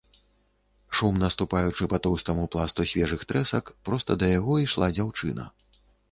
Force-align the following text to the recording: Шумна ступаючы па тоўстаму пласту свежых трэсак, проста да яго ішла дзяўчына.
Шумна 0.99 1.27
ступаючы 1.33 1.83
па 1.91 1.99
тоўстаму 2.05 2.45
пласту 2.55 2.85
свежых 2.91 3.25
трэсак, 3.31 3.65
проста 3.89 4.17
да 4.23 4.31
яго 4.39 4.53
ішла 4.65 4.87
дзяўчына. 4.97 5.45